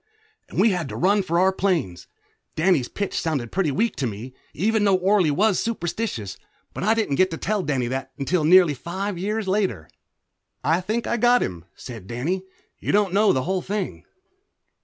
And 0.49 0.59
we 0.59 0.71
had 0.71 0.89
to 0.89 0.95
run 0.95 1.21
for 1.21 1.37
our 1.39 1.53
planes. 1.53 2.07
Danny's 2.55 2.87
pitch 2.89 3.19
sounded 3.21 3.51
pretty 3.51 3.69
weak 3.69 3.95
to 3.97 4.07
me, 4.07 4.33
even 4.51 4.83
though 4.83 4.95
Orley 4.97 5.29
was 5.29 5.59
superstitious, 5.59 6.37
but 6.73 6.83
I 6.83 6.95
didn't 6.95 7.17
get 7.17 7.29
to 7.29 7.37
tell 7.37 7.61
Danny 7.61 7.85
that 7.89 8.11
until 8.17 8.43
nearly 8.43 8.73
five 8.73 9.19
years 9.19 9.47
later. 9.47 9.87
"I 10.63 10.81
think 10.81 11.05
I 11.05 11.17
got 11.17 11.43
him," 11.43 11.65
said 11.75 12.07
Danny. 12.07 12.41
"You 12.79 12.91
don't 12.91 13.13
know 13.13 13.31
the 13.31 13.43
whole 13.43 13.61
thing." 13.61 14.03